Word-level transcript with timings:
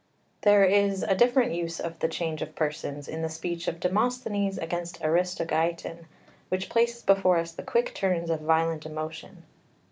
'"3 0.41 0.49
There 0.51 0.63
is 0.65 1.03
a 1.03 1.13
different 1.13 1.53
use 1.53 1.79
of 1.79 1.99
the 1.99 2.07
change 2.07 2.41
of 2.41 2.55
persons 2.55 3.07
in 3.07 3.21
the 3.21 3.29
speech 3.29 3.67
of 3.67 3.79
Demosthenes 3.79 4.57
against 4.57 4.99
Aristogeiton, 5.03 6.05
which 6.49 6.69
places 6.69 7.03
before 7.03 7.37
us 7.37 7.51
the 7.51 7.61
quick 7.61 7.93
turns 7.93 8.31
of 8.31 8.41
violent 8.41 8.83
emotion. 8.87 9.43